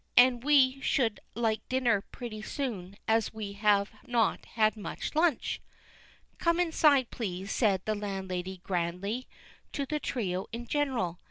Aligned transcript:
And 0.17 0.43
we 0.43 0.81
should 0.81 1.19
like 1.35 1.61
dinner 1.69 2.01
pretty 2.01 2.41
soon, 2.41 2.95
as 3.07 3.35
we 3.35 3.51
have 3.53 3.91
not 4.03 4.43
had 4.45 4.75
much 4.75 5.13
lunch." 5.13 5.61
"Come 6.39 6.59
inside, 6.59 7.11
please," 7.11 7.51
said 7.51 7.83
the 7.85 7.93
landlady, 7.93 8.61
grandly, 8.63 9.27
to 9.73 9.85
the 9.85 9.99
trio 9.99 10.47
in 10.51 10.65
general. 10.65 11.19